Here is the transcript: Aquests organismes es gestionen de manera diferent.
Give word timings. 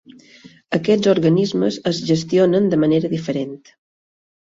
Aquests 0.77 1.09
organismes 1.11 1.79
es 1.93 2.01
gestionen 2.09 2.73
de 2.75 2.83
manera 2.87 3.15
diferent. 3.17 3.57